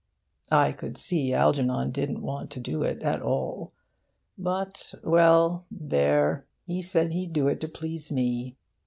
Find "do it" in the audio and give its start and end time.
2.59-3.03, 7.33-7.61